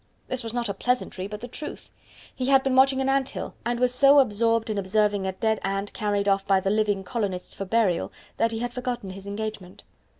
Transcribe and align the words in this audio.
This 0.29 0.43
was 0.43 0.51
not 0.51 0.67
a 0.67 0.73
pleasantry, 0.73 1.27
but 1.27 1.41
the 1.41 1.47
truth. 1.47 1.91
He 2.33 2.47
had 2.47 2.63
been 2.63 2.75
watching 2.75 3.01
an 3.01 3.07
ant 3.07 3.29
hill, 3.29 3.53
and 3.63 3.79
was 3.79 3.93
so 3.93 4.17
absorbed 4.17 4.71
in 4.71 4.79
observing 4.79 5.27
a 5.27 5.31
dead 5.33 5.59
ant 5.63 5.93
carried 5.93 6.27
off 6.27 6.43
by 6.47 6.59
the 6.59 6.71
living 6.71 7.03
colonists 7.03 7.53
for 7.53 7.65
burial 7.65 8.11
that 8.37 8.51
he 8.51 8.57
had 8.61 8.73
forgotten 8.73 9.11
his 9.11 9.27
engagement. 9.27 9.83